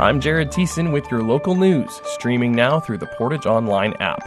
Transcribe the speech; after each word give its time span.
I'm 0.00 0.20
Jared 0.20 0.52
Thiessen 0.52 0.92
with 0.92 1.10
your 1.10 1.24
local 1.24 1.56
news, 1.56 2.00
streaming 2.04 2.52
now 2.52 2.78
through 2.78 2.98
the 2.98 3.08
Portage 3.18 3.46
Online 3.46 3.94
app. 3.94 4.22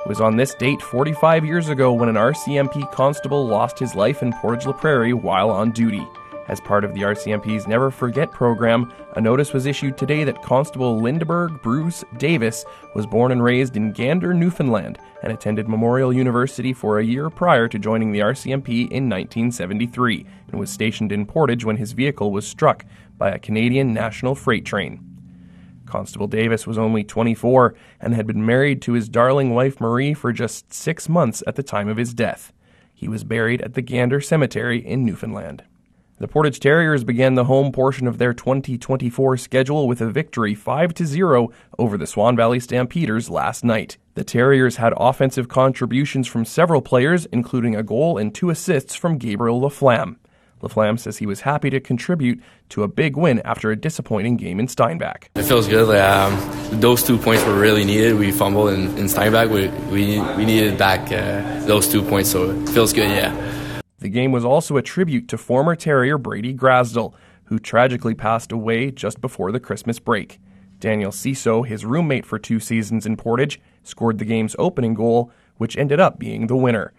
It 0.00 0.06
was 0.06 0.20
on 0.20 0.36
this 0.36 0.52
date 0.52 0.82
45 0.82 1.46
years 1.46 1.70
ago 1.70 1.94
when 1.94 2.10
an 2.10 2.16
RCMP 2.16 2.92
constable 2.92 3.46
lost 3.46 3.78
his 3.78 3.94
life 3.94 4.20
in 4.22 4.34
Portage 4.34 4.66
la 4.66 4.74
Prairie 4.74 5.14
while 5.14 5.48
on 5.48 5.70
duty. 5.70 6.06
As 6.48 6.60
part 6.60 6.84
of 6.84 6.94
the 6.94 7.02
RCMP's 7.02 7.66
Never 7.66 7.90
Forget 7.90 8.30
program, 8.30 8.92
a 9.14 9.20
notice 9.20 9.52
was 9.52 9.66
issued 9.66 9.98
today 9.98 10.22
that 10.22 10.42
Constable 10.42 11.00
Lindbergh 11.00 11.60
Bruce 11.60 12.04
Davis 12.18 12.64
was 12.94 13.04
born 13.04 13.32
and 13.32 13.42
raised 13.42 13.76
in 13.76 13.92
Gander, 13.92 14.32
Newfoundland, 14.32 14.98
and 15.24 15.32
attended 15.32 15.68
Memorial 15.68 16.12
University 16.12 16.72
for 16.72 16.98
a 16.98 17.04
year 17.04 17.30
prior 17.30 17.66
to 17.66 17.80
joining 17.80 18.12
the 18.12 18.20
RCMP 18.20 18.82
in 18.92 19.08
1973, 19.08 20.24
and 20.48 20.60
was 20.60 20.70
stationed 20.70 21.10
in 21.10 21.26
Portage 21.26 21.64
when 21.64 21.78
his 21.78 21.92
vehicle 21.92 22.30
was 22.30 22.46
struck 22.46 22.84
by 23.18 23.30
a 23.30 23.40
Canadian 23.40 23.92
national 23.92 24.36
freight 24.36 24.64
train. 24.64 25.00
Constable 25.84 26.28
Davis 26.28 26.66
was 26.66 26.78
only 26.78 27.02
24 27.02 27.74
and 28.00 28.14
had 28.14 28.26
been 28.26 28.46
married 28.46 28.82
to 28.82 28.92
his 28.92 29.08
darling 29.08 29.54
wife 29.54 29.80
Marie 29.80 30.14
for 30.14 30.32
just 30.32 30.72
six 30.72 31.08
months 31.08 31.42
at 31.46 31.56
the 31.56 31.62
time 31.62 31.88
of 31.88 31.96
his 31.96 32.14
death. 32.14 32.52
He 32.94 33.08
was 33.08 33.24
buried 33.24 33.62
at 33.62 33.74
the 33.74 33.82
Gander 33.82 34.20
Cemetery 34.20 34.84
in 34.84 35.04
Newfoundland. 35.04 35.64
The 36.18 36.28
Portage 36.28 36.60
Terriers 36.60 37.04
began 37.04 37.34
the 37.34 37.44
home 37.44 37.72
portion 37.72 38.06
of 38.06 38.16
their 38.16 38.32
2024 38.32 39.36
schedule 39.36 39.86
with 39.86 40.00
a 40.00 40.10
victory 40.10 40.54
5 40.54 40.96
0 40.96 41.50
over 41.78 41.98
the 41.98 42.06
Swan 42.06 42.36
Valley 42.36 42.58
Stampeders 42.58 43.28
last 43.28 43.62
night. 43.62 43.98
The 44.14 44.24
Terriers 44.24 44.76
had 44.76 44.94
offensive 44.96 45.48
contributions 45.48 46.26
from 46.26 46.46
several 46.46 46.80
players, 46.80 47.26
including 47.26 47.76
a 47.76 47.82
goal 47.82 48.16
and 48.16 48.34
two 48.34 48.48
assists 48.48 48.94
from 48.94 49.18
Gabriel 49.18 49.60
Laflamme. 49.60 50.16
Laflamme 50.62 50.98
says 50.98 51.18
he 51.18 51.26
was 51.26 51.42
happy 51.42 51.68
to 51.68 51.80
contribute 51.80 52.42
to 52.70 52.82
a 52.82 52.88
big 52.88 53.18
win 53.18 53.42
after 53.44 53.70
a 53.70 53.76
disappointing 53.76 54.38
game 54.38 54.58
in 54.58 54.68
Steinbach. 54.68 55.28
It 55.34 55.42
feels 55.42 55.68
good. 55.68 55.86
Like, 55.86 56.00
um, 56.00 56.80
those 56.80 57.02
two 57.02 57.18
points 57.18 57.44
were 57.44 57.60
really 57.60 57.84
needed. 57.84 58.18
We 58.18 58.32
fumbled 58.32 58.70
in, 58.70 58.96
in 58.96 59.10
Steinbach. 59.10 59.50
We, 59.50 59.68
we, 59.92 60.18
we 60.34 60.46
needed 60.46 60.78
back 60.78 61.12
uh, 61.12 61.66
those 61.66 61.86
two 61.86 62.02
points, 62.02 62.30
so 62.30 62.52
it 62.52 62.70
feels 62.70 62.94
good, 62.94 63.10
yeah. 63.10 63.34
The 63.98 64.08
game 64.08 64.32
was 64.32 64.44
also 64.44 64.76
a 64.76 64.82
tribute 64.82 65.28
to 65.28 65.38
former 65.38 65.74
Terrier 65.74 66.18
Brady 66.18 66.54
Grasdell, 66.54 67.14
who 67.44 67.58
tragically 67.58 68.14
passed 68.14 68.52
away 68.52 68.90
just 68.90 69.20
before 69.20 69.52
the 69.52 69.60
Christmas 69.60 69.98
break. 69.98 70.38
Daniel 70.78 71.10
Ciso, 71.10 71.66
his 71.66 71.86
roommate 71.86 72.26
for 72.26 72.38
two 72.38 72.60
seasons 72.60 73.06
in 73.06 73.16
Portage, 73.16 73.60
scored 73.82 74.18
the 74.18 74.24
game's 74.24 74.56
opening 74.58 74.94
goal, 74.94 75.30
which 75.56 75.76
ended 75.76 76.00
up 76.00 76.18
being 76.18 76.46
the 76.46 76.56
winner. 76.56 76.92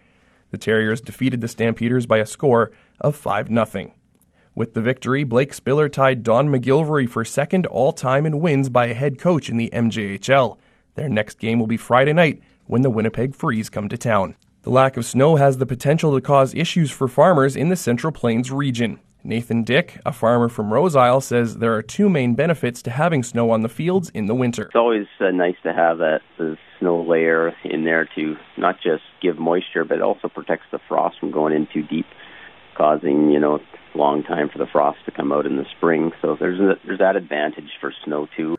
The 0.49 0.57
Terriers 0.57 1.01
defeated 1.01 1.41
the 1.41 1.47
Stampeders 1.47 2.05
by 2.05 2.17
a 2.17 2.25
score 2.25 2.71
of 2.99 3.15
5 3.15 3.49
0. 3.49 3.93
With 4.55 4.73
the 4.73 4.81
victory, 4.81 5.23
Blake 5.23 5.53
Spiller 5.53 5.89
tied 5.89 6.23
Don 6.23 6.49
McGilvery 6.49 7.07
for 7.07 7.23
second 7.23 7.67
all 7.67 7.91
time 7.91 8.25
in 8.25 8.39
wins 8.39 8.69
by 8.69 8.87
a 8.87 8.95
head 8.95 9.19
coach 9.19 9.49
in 9.49 9.57
the 9.57 9.69
MJHL. 9.71 10.57
Their 10.95 11.09
next 11.09 11.37
game 11.37 11.59
will 11.59 11.67
be 11.67 11.77
Friday 11.77 12.13
night 12.13 12.41
when 12.65 12.81
the 12.81 12.89
Winnipeg 12.89 13.35
Freeze 13.35 13.69
come 13.69 13.87
to 13.89 13.97
town. 13.97 14.35
The 14.67 14.73
lack 14.73 14.97
of 14.97 15.05
snow 15.05 15.37
has 15.37 15.59
the 15.59 15.65
potential 15.65 16.13
to 16.13 16.19
cause 16.19 16.53
issues 16.53 16.91
for 16.91 17.07
farmers 17.07 17.55
in 17.55 17.69
the 17.69 17.77
Central 17.77 18.11
Plains 18.11 18.51
region. 18.51 18.99
Nathan 19.23 19.63
Dick, 19.63 20.01
a 20.05 20.11
farmer 20.11 20.49
from 20.49 20.73
Roseisle, 20.73 21.23
says 21.23 21.59
there 21.59 21.73
are 21.75 21.81
two 21.81 22.09
main 22.09 22.35
benefits 22.35 22.81
to 22.81 22.91
having 22.91 23.23
snow 23.23 23.51
on 23.51 23.61
the 23.61 23.69
fields 23.69 24.09
in 24.09 24.25
the 24.25 24.35
winter. 24.35 24.63
It's 24.63 24.75
always 24.75 25.07
uh, 25.21 25.31
nice 25.31 25.55
to 25.63 25.71
have 25.71 25.99
that 25.99 26.19
snow 26.79 27.01
layer 27.01 27.55
in 27.63 27.85
there 27.85 28.09
to 28.15 28.35
not 28.57 28.75
just 28.83 29.03
give 29.21 29.39
moisture, 29.39 29.85
but 29.85 30.01
also 30.01 30.27
protects 30.27 30.65
the 30.69 30.79
frost 30.89 31.17
from 31.17 31.31
going 31.31 31.53
in 31.53 31.69
too 31.73 31.83
deep, 31.83 32.07
causing 32.75 33.31
you 33.31 33.39
know 33.39 33.59
a 33.95 33.97
long 33.97 34.21
time 34.21 34.49
for 34.49 34.57
the 34.57 34.67
frost 34.69 34.97
to 35.05 35.11
come 35.11 35.31
out 35.31 35.45
in 35.45 35.55
the 35.55 35.65
spring. 35.77 36.11
So 36.21 36.35
there's 36.37 36.59
a, 36.59 36.73
there's 36.85 36.99
that 36.99 37.15
advantage 37.15 37.71
for 37.79 37.93
snow 38.03 38.27
too. 38.35 38.57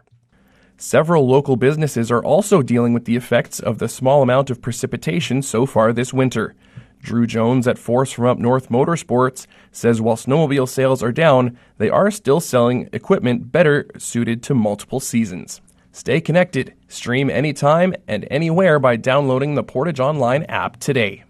Several 0.80 1.26
local 1.26 1.56
businesses 1.56 2.08
are 2.08 2.22
also 2.22 2.62
dealing 2.62 2.92
with 2.92 3.04
the 3.04 3.16
effects 3.16 3.58
of 3.58 3.78
the 3.78 3.88
small 3.88 4.22
amount 4.22 4.48
of 4.48 4.62
precipitation 4.62 5.42
so 5.42 5.66
far 5.66 5.92
this 5.92 6.14
winter. 6.14 6.54
Drew 7.02 7.26
Jones 7.26 7.66
at 7.66 7.78
Force 7.78 8.12
from 8.12 8.26
Up 8.26 8.38
North 8.38 8.68
Motorsports 8.68 9.48
says 9.72 10.00
while 10.00 10.14
snowmobile 10.14 10.68
sales 10.68 11.02
are 11.02 11.10
down, 11.10 11.58
they 11.78 11.90
are 11.90 12.12
still 12.12 12.38
selling 12.38 12.88
equipment 12.92 13.50
better 13.50 13.90
suited 13.98 14.40
to 14.44 14.54
multiple 14.54 15.00
seasons. 15.00 15.60
Stay 15.90 16.20
connected. 16.20 16.74
Stream 16.86 17.28
anytime 17.28 17.92
and 18.06 18.24
anywhere 18.30 18.78
by 18.78 18.94
downloading 18.94 19.56
the 19.56 19.64
Portage 19.64 19.98
Online 19.98 20.44
app 20.44 20.78
today. 20.78 21.24